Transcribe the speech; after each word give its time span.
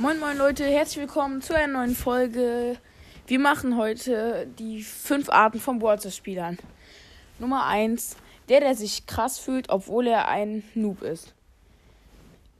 Moin 0.00 0.20
moin 0.20 0.38
Leute, 0.38 0.64
herzlich 0.64 1.00
willkommen 1.00 1.42
zu 1.42 1.56
einer 1.56 1.72
neuen 1.72 1.96
Folge. 1.96 2.76
Wir 3.26 3.40
machen 3.40 3.76
heute 3.76 4.46
die 4.56 4.84
fünf 4.84 5.28
Arten 5.28 5.58
von 5.58 5.82
Water-Spielern. 5.82 6.56
Nummer 7.40 7.66
eins, 7.66 8.16
der, 8.48 8.60
der 8.60 8.76
sich 8.76 9.06
krass 9.06 9.40
fühlt, 9.40 9.70
obwohl 9.70 10.06
er 10.06 10.28
ein 10.28 10.62
Noob 10.76 11.02
ist. 11.02 11.34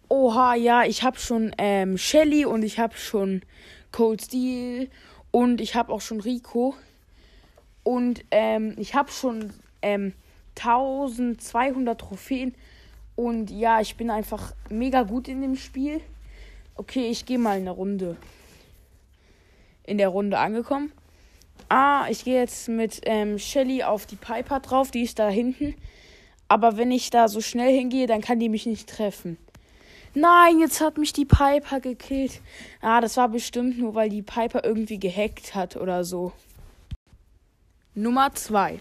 Oha, 0.09 0.57
ja, 0.57 0.83
ich 0.83 1.05
habe 1.05 1.21
schon 1.21 1.55
ähm, 1.59 1.97
Shelly 1.97 2.45
und 2.45 2.65
ich 2.65 2.81
habe 2.81 2.97
schon 2.97 3.43
Cold 3.93 4.21
Steel 4.21 4.91
und 5.31 5.61
ich 5.61 5.77
habe 5.77 5.93
auch 5.93 6.01
schon 6.01 6.19
Rico. 6.19 6.75
Und 7.85 8.25
ähm, 8.33 8.75
ich 8.79 8.97
habe 8.97 9.13
schon 9.13 9.53
ähm, 9.81 10.13
1200 10.57 12.01
Trophäen. 12.01 12.57
Und 13.15 13.53
ja, 13.53 13.81
ich 13.81 13.97
bin 13.97 14.11
einfach 14.11 14.55
mega 14.71 15.05
gut 15.05 15.29
in 15.29 15.41
dem 15.41 15.55
Spiel. 15.55 16.01
Okay, 16.79 17.11
ich 17.11 17.27
gehe 17.27 17.41
mal 17.41 17.57
eine 17.57 17.73
Runde. 17.73 18.17
In 19.83 19.99
der 19.99 20.11
Runde 20.11 20.39
angekommen. 20.39 20.93
Ah, 21.69 22.07
ich 22.09 22.23
gehe 22.23 22.39
jetzt 22.39 22.69
mit 22.69 23.01
ähm, 23.03 23.37
Shelly 23.37 23.83
auf 23.83 24.07
die 24.07 24.15
Piper 24.15 24.61
drauf. 24.61 24.93
Die 24.93 25.03
ist 25.03 25.19
da 25.19 25.29
hinten. 25.29 25.75
Aber 26.47 26.77
wenn 26.77 26.93
ich 26.93 27.11
da 27.11 27.27
so 27.27 27.41
schnell 27.41 27.77
hingehe, 27.77 28.07
dann 28.07 28.21
kann 28.21 28.39
die 28.39 28.49
mich 28.49 28.65
nicht 28.65 28.89
treffen. 28.89 29.39
Nein, 30.15 30.61
jetzt 30.61 30.81
hat 30.81 30.99
mich 30.99 31.13
die 31.13 31.25
Piper 31.25 31.81
gekillt. 31.81 32.41
Ah, 32.81 33.01
das 33.01 33.17
war 33.17 33.29
bestimmt 33.29 33.77
nur, 33.77 33.97
weil 33.97 34.09
die 34.09 34.23
Piper 34.23 34.63
irgendwie 34.63 35.01
gehackt 35.01 35.57
hat 35.57 35.77
oder 35.77 36.05
so. 36.05 36.33
Nummer 37.97 38.33
2. 38.33 38.79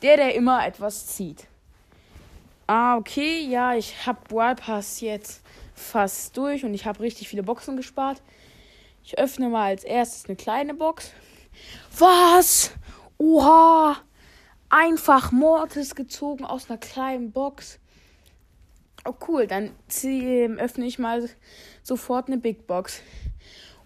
Der, 0.00 0.16
der 0.16 0.34
immer 0.34 0.66
etwas 0.66 1.06
zieht. 1.08 1.46
Ah, 2.66 2.96
okay, 2.96 3.46
ja, 3.46 3.74
ich 3.74 4.06
habe 4.06 4.20
Wallpass 4.30 5.02
jetzt 5.02 5.42
fast 5.76 6.36
durch 6.36 6.64
und 6.64 6.74
ich 6.74 6.86
habe 6.86 7.00
richtig 7.00 7.28
viele 7.28 7.42
Boxen 7.42 7.76
gespart. 7.76 8.22
Ich 9.04 9.18
öffne 9.18 9.48
mal 9.48 9.66
als 9.66 9.84
erstes 9.84 10.24
eine 10.24 10.36
kleine 10.36 10.74
Box. 10.74 11.12
Was? 11.96 12.72
Oha! 13.18 13.96
Einfach 14.68 15.30
Mortis 15.30 15.94
gezogen 15.94 16.44
aus 16.44 16.68
einer 16.68 16.78
kleinen 16.78 17.30
Box. 17.30 17.78
Oh 19.04 19.14
cool, 19.28 19.46
dann 19.46 19.70
zieh, 19.86 20.46
öffne 20.58 20.86
ich 20.86 20.98
mal 20.98 21.30
sofort 21.84 22.26
eine 22.26 22.38
Big 22.38 22.66
Box. 22.66 23.00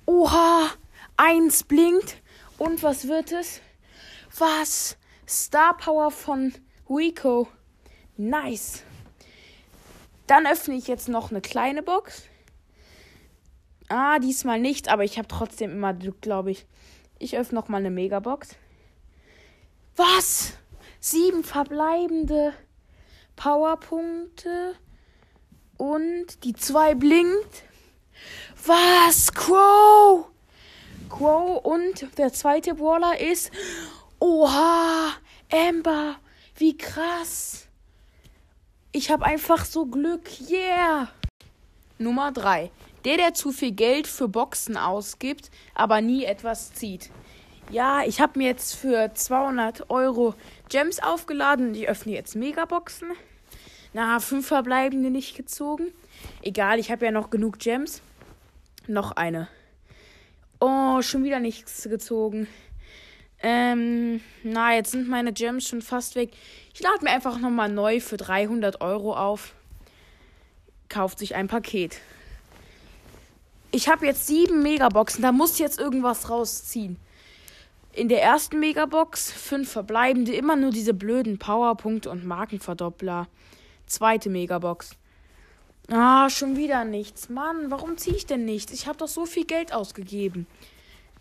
Oha! 0.06 0.70
Eins 1.19 1.65
blinkt. 1.65 2.17
Und 2.56 2.83
was 2.83 3.09
wird 3.09 3.33
es? 3.33 3.61
Was? 4.39 4.97
Star 5.28 5.77
Power 5.77 6.11
von 6.11 6.55
Rico. 6.89 7.48
Nice. 8.17 8.84
Dann 10.31 10.47
öffne 10.47 10.77
ich 10.77 10.86
jetzt 10.86 11.09
noch 11.09 11.33
eine 11.33 11.41
kleine 11.41 11.83
Box. 11.83 12.23
Ah, 13.89 14.20
diesmal 14.20 14.61
nicht, 14.61 14.89
aber 14.89 15.03
ich 15.03 15.19
habe 15.19 15.27
trotzdem 15.27 15.72
immer 15.72 15.92
Glück, 15.92 16.22
glaube 16.22 16.53
ich. 16.53 16.67
Ich 17.19 17.37
öffne 17.37 17.59
noch 17.59 17.67
mal 17.67 17.78
eine 17.78 17.91
Megabox. 17.91 18.50
Was? 19.97 20.53
Sieben 21.00 21.42
verbleibende 21.42 22.55
Powerpunkte. 23.34 24.77
Und 25.77 26.44
die 26.44 26.53
zwei 26.53 26.94
blinkt. 26.94 27.65
Was? 28.65 29.33
Crow! 29.33 30.27
Crow 31.09 31.65
und 31.65 32.06
der 32.19 32.33
zweite 32.33 32.77
Brawler 32.77 33.19
ist. 33.20 33.50
Oha! 34.20 35.09
Amber! 35.50 36.20
Wie 36.55 36.78
krass! 36.78 37.67
Ich 38.93 39.09
habe 39.13 39.25
einfach 39.25 39.65
so 39.65 39.87
Glück. 39.87 40.29
Yeah! 40.51 41.09
Nummer 41.99 42.33
3. 42.33 42.73
Der, 43.05 43.17
der 43.17 43.35
zu 43.35 43.53
viel 43.53 43.71
Geld 43.71 44.09
für 44.09 44.27
Boxen 44.27 44.77
ausgibt, 44.77 45.53
aber 45.77 46.01
nie 46.01 46.25
etwas 46.25 46.75
zieht. 46.75 47.09
Ja, 47.71 48.03
ich 48.03 48.21
habe 48.21 48.37
mir 48.37 48.49
jetzt 48.49 48.75
für 48.75 49.15
200 49.15 49.91
Euro 49.91 50.35
Gems 50.69 51.01
aufgeladen. 51.01 51.73
Ich 51.77 51.89
öffne 51.89 52.12
jetzt 52.12 52.34
Megaboxen. 52.34 53.12
Na, 53.93 54.19
fünf 54.19 54.49
verbleibende 54.49 55.11
nicht 55.11 55.37
gezogen. 55.37 55.93
Egal, 56.43 56.81
ich 56.81 56.91
habe 56.91 57.05
ja 57.05 57.12
noch 57.12 57.31
genug 57.31 57.61
Gems. 57.61 58.03
Noch 58.89 59.12
eine. 59.12 59.47
Oh, 60.59 61.00
schon 61.00 61.23
wieder 61.23 61.39
nichts 61.39 61.84
gezogen. 61.84 62.49
Ähm, 63.43 64.21
na, 64.43 64.75
jetzt 64.75 64.91
sind 64.91 65.09
meine 65.09 65.33
Gems 65.33 65.67
schon 65.67 65.83
fast 65.83 66.15
weg. 66.15 66.31
Ich 66.75 66.81
lade 66.81 67.03
mir 67.03 67.11
einfach 67.11 67.39
nochmal 67.39 67.71
neu 67.71 68.01
für 68.01 68.17
300 68.17 68.81
Euro 68.81 69.17
auf. 69.17 69.55
Kauft 70.89 71.19
sich 71.19 71.34
ein 71.34 71.49
Paket. 71.49 72.00
Ich 73.71 73.89
habe 73.89 74.06
jetzt 74.06 74.27
sieben 74.27 74.62
Megaboxen. 74.62 75.23
Da 75.23 75.33
muss 75.33 75.59
jetzt 75.59 75.79
irgendwas 75.79 76.29
rausziehen. 76.29 76.99
In 77.93 78.09
der 78.09 78.23
ersten 78.23 78.61
Megabox 78.61 79.33
fünf 79.33 79.71
verbleibende, 79.71 80.33
immer 80.33 80.56
nur 80.56 80.71
diese 80.71 80.95
blöden 80.95 81.39
Powerpunkte 81.39 82.11
und 82.11 82.25
Markenverdoppler. 82.25 83.27
Zweite 83.87 84.31
Megabox. 84.31 84.91
Ah, 85.89 86.31
schon 86.31 86.56
wieder 86.56 86.84
nichts. 86.84 87.29
Mann, 87.29 87.71
warum 87.71 87.97
ziehe 87.97 88.15
ich 88.15 88.27
denn 88.27 88.45
nichts? 88.45 88.73
Ich 88.73 88.87
habe 88.87 88.99
doch 88.99 89.09
so 89.09 89.27
viel 89.27 89.45
Geld 89.45 89.73
ausgegeben. 89.73 90.47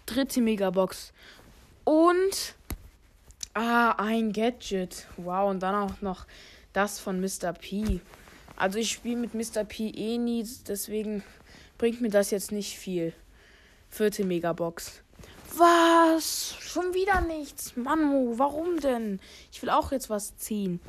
Dritte 0.05 0.41
Megabox. 0.41 1.11
Und. 1.89 2.53
Ah, 3.55 3.95
ein 3.97 4.31
Gadget. 4.31 5.07
Wow, 5.17 5.49
und 5.49 5.63
dann 5.63 5.73
auch 5.73 6.01
noch 6.01 6.27
das 6.71 6.99
von 6.99 7.19
Mr. 7.19 7.51
P. 7.51 7.99
Also 8.55 8.77
ich 8.77 8.91
spiele 8.91 9.15
mit 9.15 9.33
Mr. 9.33 9.63
P 9.63 9.89
eh 9.89 10.19
nie, 10.19 10.47
deswegen 10.67 11.23
bringt 11.79 11.99
mir 11.99 12.11
das 12.11 12.29
jetzt 12.29 12.51
nicht 12.51 12.77
viel. 12.77 13.11
Vierte 13.89 14.23
Megabox. 14.23 15.01
Was? 15.57 16.53
Schon 16.59 16.93
wieder 16.93 17.21
nichts. 17.21 17.75
Manu, 17.75 18.37
warum 18.37 18.79
denn? 18.79 19.19
Ich 19.51 19.59
will 19.63 19.71
auch 19.71 19.91
jetzt 19.91 20.11
was 20.11 20.37
ziehen. 20.37 20.79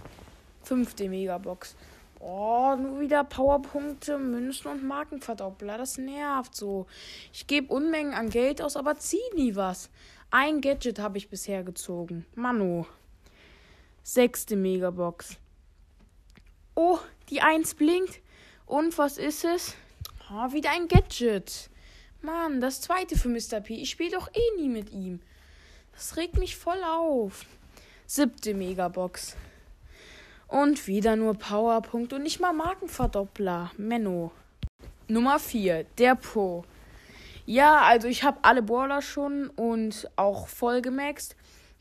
Fünfte 0.62 1.08
Megabox. 1.08 1.76
Oh, 2.18 2.76
nur 2.76 3.00
wieder 3.00 3.24
Powerpunkte, 3.24 4.18
Münzen 4.18 4.70
und 4.70 4.84
Markenverdoppler. 4.84 5.78
Das 5.78 5.96
nervt 5.96 6.54
so. 6.54 6.86
Ich 7.32 7.46
gebe 7.46 7.72
Unmengen 7.72 8.12
an 8.12 8.28
Geld 8.28 8.60
aus, 8.60 8.76
aber 8.76 8.98
zieh 8.98 9.16
nie 9.34 9.56
was. 9.56 9.88
Ein 10.32 10.60
Gadget 10.60 11.00
habe 11.00 11.18
ich 11.18 11.28
bisher 11.28 11.64
gezogen. 11.64 12.24
Manu. 12.36 12.86
Sechste 14.04 14.54
Megabox. 14.54 15.36
Oh, 16.76 17.00
die 17.30 17.40
Eins 17.40 17.74
blinkt. 17.74 18.20
Und 18.64 18.96
was 18.96 19.18
ist 19.18 19.44
es? 19.44 19.74
Oh, 20.30 20.52
wieder 20.52 20.70
ein 20.70 20.86
Gadget. 20.86 21.68
Mann, 22.22 22.60
das 22.60 22.80
zweite 22.80 23.18
für 23.18 23.28
Mr. 23.28 23.60
P. 23.60 23.74
Ich 23.74 23.90
spiele 23.90 24.12
doch 24.12 24.30
eh 24.32 24.60
nie 24.60 24.68
mit 24.68 24.92
ihm. 24.92 25.20
Das 25.92 26.16
regt 26.16 26.38
mich 26.38 26.54
voll 26.54 26.80
auf. 26.84 27.44
Siebte 28.06 28.54
Megabox. 28.54 29.36
Und 30.46 30.86
wieder 30.86 31.16
nur 31.16 31.34
Powerpunkt 31.34 32.12
und 32.12 32.22
nicht 32.22 32.38
mal 32.38 32.52
Markenverdoppler. 32.52 33.72
Menno. 33.76 34.30
Nummer 35.08 35.40
4. 35.40 35.86
Der 35.98 36.14
Pro. 36.14 36.64
Ja, 37.50 37.80
also 37.80 38.06
ich 38.06 38.22
habe 38.22 38.38
alle 38.42 38.62
Brawler 38.62 39.02
schon 39.02 39.50
und 39.50 40.08
auch 40.14 40.46
voll 40.46 40.82
gemaxt. 40.82 41.34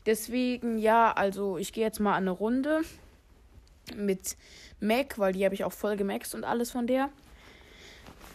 Deswegen, 0.04 0.78
ja, 0.78 1.12
also 1.12 1.58
ich 1.58 1.72
gehe 1.72 1.84
jetzt 1.84 2.00
mal 2.00 2.16
eine 2.16 2.32
Runde 2.32 2.80
mit 3.94 4.36
Mac, 4.80 5.16
weil 5.20 5.32
die 5.32 5.44
habe 5.44 5.54
ich 5.54 5.62
auch 5.62 5.72
voll 5.72 5.96
gemaxt 5.96 6.34
und 6.34 6.42
alles 6.42 6.72
von 6.72 6.88
der. 6.88 7.08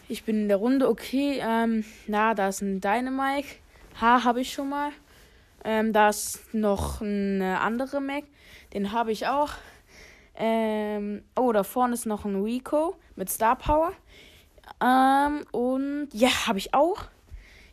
Ich 0.08 0.24
bin 0.24 0.44
in 0.44 0.48
der 0.48 0.56
Runde, 0.56 0.88
okay. 0.88 1.38
Ähm, 1.42 1.84
na, 2.06 2.32
da 2.32 2.48
ist 2.48 2.62
ein 2.62 2.80
Dynamike. 2.80 3.58
H 4.00 4.24
habe 4.24 4.40
ich 4.40 4.54
schon 4.54 4.70
mal. 4.70 4.92
Ähm, 5.62 5.92
da 5.92 6.08
ist 6.08 6.54
noch 6.54 7.02
eine 7.02 7.60
andere 7.60 8.00
Mac. 8.00 8.24
Den 8.72 8.92
habe 8.92 9.12
ich 9.12 9.26
auch. 9.26 9.50
Ähm, 10.36 11.22
oh, 11.38 11.52
da 11.52 11.64
vorne 11.64 11.92
ist 11.92 12.06
noch 12.06 12.24
ein 12.24 12.42
Rico 12.42 12.96
mit 13.14 13.28
Star 13.28 13.56
Power. 13.56 13.92
Ähm, 14.82 15.44
und 15.52 16.08
ja, 16.14 16.30
habe 16.46 16.56
ich 16.56 16.72
auch. 16.72 17.04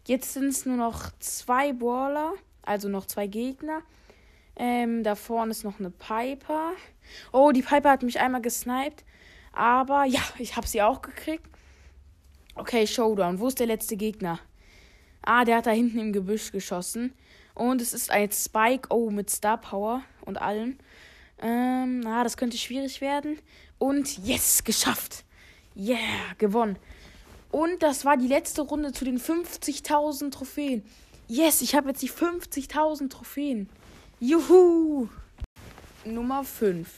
Jetzt 0.06 0.34
sind 0.34 0.50
es 0.50 0.66
nur 0.66 0.76
noch 0.76 1.12
zwei 1.20 1.72
Brawler, 1.72 2.34
also 2.62 2.90
noch 2.90 3.06
zwei 3.06 3.28
Gegner. 3.28 3.82
Ähm, 4.56 5.04
da 5.04 5.16
vorne 5.16 5.52
ist 5.52 5.64
noch 5.64 5.80
eine 5.80 5.92
Piper. 5.92 6.74
Oh, 7.32 7.52
die 7.52 7.62
Piper 7.62 7.92
hat 7.92 8.04
mich 8.04 8.20
einmal 8.20 8.42
gesniped. 8.42 9.04
Aber 9.54 10.06
ja, 10.06 10.22
ich 10.40 10.56
habe 10.56 10.68
sie 10.68 10.82
auch 10.82 11.02
gekriegt. 11.02 11.48
Okay, 12.56 12.86
Showdown. 12.86 13.40
Wo 13.40 13.48
ist 13.48 13.60
der 13.60 13.68
letzte 13.68 13.96
Gegner? 13.96 14.40
Ah, 15.22 15.46
der 15.46 15.58
hat 15.58 15.68
da 15.68 15.72
hinten 15.72 16.00
im 16.00 16.14
Gebüsch 16.14 16.52
geschossen. 16.52 17.14
Und 17.56 17.82
es 17.82 17.94
ist 17.94 18.12
ein 18.12 18.32
Spike. 18.32 18.90
Oh, 18.90 19.10
mit 19.10 19.30
Star 19.30 19.58
Power 19.58 20.04
und 20.26 20.42
allem. 20.42 20.78
Ähm, 21.40 22.04
ah, 22.06 22.24
das 22.24 22.38
könnte 22.38 22.58
schwierig 22.58 23.00
werden. 23.00 23.40
Und 23.80 24.18
yes, 24.26 24.64
geschafft. 24.64 25.24
Yeah, 25.76 25.98
gewonnen. 26.38 26.78
Und 27.54 27.84
das 27.84 28.04
war 28.04 28.18
die 28.18 28.28
letzte 28.28 28.64
Runde 28.64 28.94
zu 28.94 29.06
den 29.06 29.20
50.000 29.20 30.32
Trophäen. 30.32 30.84
Yes, 31.28 31.62
ich 31.62 31.76
habe 31.76 31.90
jetzt 31.90 32.02
die 32.02 32.10
50.000 32.10 33.12
Trophäen. 33.12 33.70
Juhu. 34.20 35.08
Nummer 36.04 36.44
5. 36.44 36.90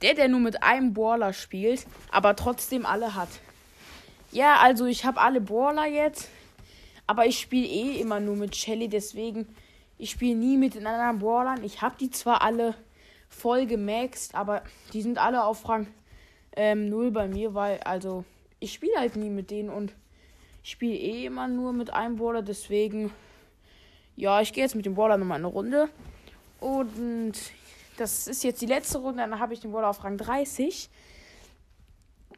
Der, 0.00 0.14
der 0.14 0.28
nur 0.28 0.40
mit 0.40 0.62
einem 0.62 0.94
Brawler 0.94 1.34
spielt, 1.34 1.86
aber 2.10 2.34
trotzdem 2.34 2.86
alle 2.86 3.14
hat. 3.14 3.28
Ja, 4.32 4.56
also 4.60 4.86
ich 4.86 5.04
habe 5.04 5.20
alle 5.20 5.42
Brawler 5.42 5.86
jetzt. 5.86 6.30
Aber 7.06 7.26
ich 7.26 7.38
spiele 7.38 7.66
eh 7.66 8.00
immer 8.00 8.20
nur 8.20 8.36
mit 8.36 8.56
Shelly, 8.56 8.88
deswegen 8.88 9.54
ich 9.98 10.12
spiele 10.12 10.34
nie 10.34 10.56
mit 10.56 10.76
den 10.76 10.86
anderen 10.86 11.18
Brawlern. 11.18 11.62
Ich 11.62 11.82
habe 11.82 11.96
die 12.00 12.10
zwar 12.10 12.40
alle 12.40 12.74
voll 13.28 13.66
gemaxt, 13.66 14.34
aber 14.34 14.62
die 14.94 15.02
sind 15.02 15.18
alle 15.18 15.44
auf 15.44 15.68
Rang 15.68 15.88
ähm, 16.56 16.88
0 16.88 17.10
bei 17.10 17.28
mir, 17.28 17.52
weil, 17.52 17.80
also, 17.80 18.24
ich 18.60 18.74
spiele 18.74 18.98
halt 18.98 19.16
nie 19.16 19.30
mit 19.30 19.50
denen 19.50 19.70
und 19.70 19.94
ich 20.62 20.70
spiele 20.70 20.94
eh 20.94 21.26
immer 21.26 21.48
nur 21.48 21.72
mit 21.72 21.92
einem 21.92 22.16
Brawler, 22.16 22.42
deswegen, 22.42 23.10
ja, 24.16 24.40
ich 24.40 24.52
gehe 24.52 24.62
jetzt 24.62 24.74
mit 24.74 24.86
dem 24.86 24.94
Brawler 24.94 25.16
nochmal 25.16 25.38
eine 25.38 25.46
Runde. 25.46 25.88
Und 26.60 27.32
das 27.96 28.26
ist 28.26 28.44
jetzt 28.44 28.60
die 28.60 28.66
letzte 28.66 28.98
Runde, 28.98 29.18
dann 29.22 29.40
habe 29.40 29.54
ich 29.54 29.60
den 29.60 29.72
Brawler 29.72 29.88
auf 29.88 30.04
Rang 30.04 30.18
30. 30.18 30.90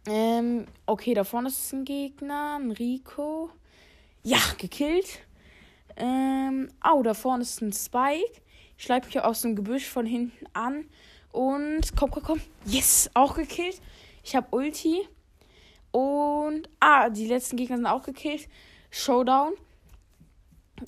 Ähm, 0.07 0.67
okay, 0.87 1.15
da 1.15 1.25
vorne 1.25 1.49
ist 1.49 1.73
ein 1.73 1.85
Gegner, 1.85 2.59
ein 2.59 2.71
Rico. 2.71 3.51
Ja, 4.23 4.39
gekillt. 4.59 5.21
Ähm, 5.97 6.69
au, 6.81 7.03
da 7.03 7.15
vorne 7.15 7.43
ist 7.43 7.61
ein 7.61 7.73
Spike. 7.73 8.41
Ich 8.79 8.85
schleife 8.85 9.07
mich 9.07 9.21
aus 9.21 9.43
dem 9.43 9.57
Gebüsch 9.57 9.89
von 9.89 10.07
hinten 10.07 10.47
an. 10.53 10.87
Und 11.31 11.97
komm, 11.97 12.11
komm, 12.11 12.23
komm. 12.23 12.41
Yes, 12.65 13.11
auch 13.15 13.35
gekillt. 13.35 13.81
Ich 14.23 14.37
habe 14.37 14.47
Ulti. 14.51 15.09
Und. 15.93 16.69
Ah, 16.81 17.09
die 17.09 17.27
letzten 17.27 17.57
Gegner 17.57 17.77
sind 17.77 17.87
auch 17.87 18.03
gekillt. 18.03 18.49
Showdown. 18.91 19.53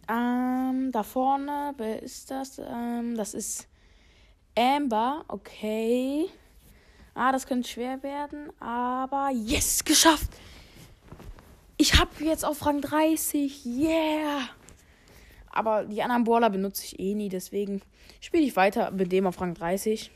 Ähm, 0.09 0.91
da 0.93 1.03
vorne, 1.03 1.73
wer 1.77 2.03
ist 2.03 2.31
das? 2.31 2.59
Ähm, 2.59 3.17
das 3.17 3.35
ist 3.35 3.69
Amber. 4.57 5.25
Okay. 5.29 6.29
Ah, 7.15 7.31
das 7.31 7.47
könnte 7.47 7.69
schwer 7.69 8.03
werden. 8.03 8.51
Aber 8.61 9.31
yes, 9.33 9.85
geschafft. 9.85 10.31
Ich 11.77 11.95
habe 11.99 12.11
jetzt 12.21 12.45
auf 12.45 12.65
Rang 12.67 12.81
30. 12.81 13.65
Yeah. 13.67 14.49
Aber 15.51 15.85
die 15.85 16.03
anderen 16.03 16.25
Brawler 16.25 16.51
benutze 16.51 16.85
ich 16.85 16.99
eh 16.99 17.15
nie. 17.15 17.29
Deswegen 17.29 17.83
spiele 18.21 18.45
ich 18.45 18.57
weiter 18.57 18.91
mit 18.91 19.13
dem 19.13 19.27
auf 19.27 19.41
Rang 19.41 19.55
30. 19.55 20.11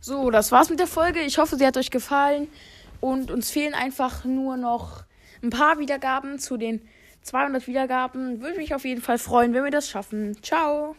So, 0.00 0.30
das 0.30 0.52
war's 0.52 0.70
mit 0.70 0.78
der 0.78 0.86
Folge. 0.86 1.20
Ich 1.20 1.38
hoffe, 1.38 1.56
sie 1.56 1.66
hat 1.66 1.76
euch 1.76 1.90
gefallen. 1.90 2.48
Und 3.04 3.30
uns 3.30 3.50
fehlen 3.50 3.74
einfach 3.74 4.24
nur 4.24 4.56
noch 4.56 5.04
ein 5.42 5.50
paar 5.50 5.78
Wiedergaben 5.78 6.38
zu 6.38 6.56
den 6.56 6.80
200 7.20 7.66
Wiedergaben. 7.66 8.40
Würde 8.40 8.56
mich 8.56 8.74
auf 8.74 8.86
jeden 8.86 9.02
Fall 9.02 9.18
freuen, 9.18 9.52
wenn 9.52 9.62
wir 9.62 9.70
das 9.70 9.90
schaffen. 9.90 10.42
Ciao. 10.42 10.96